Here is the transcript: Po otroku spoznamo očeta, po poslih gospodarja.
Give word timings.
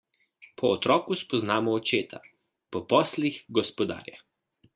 Po 0.61 0.69
otroku 0.77 1.17
spoznamo 1.19 1.75
očeta, 1.81 2.23
po 2.71 2.83
poslih 2.95 3.39
gospodarja. 3.61 4.25